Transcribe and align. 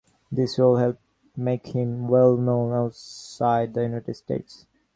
This 0.31 0.57
role 0.57 0.77
helped 0.77 0.99
make 1.37 1.67
him 1.75 2.07
well-known 2.07 2.73
outside 2.73 3.75
the 3.75 3.83
United 3.83 4.15
States. 4.15 4.65